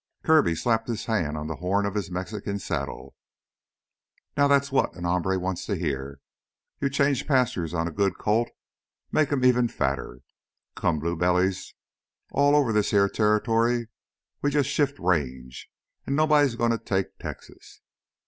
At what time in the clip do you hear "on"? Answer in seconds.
1.37-1.45, 7.77-7.87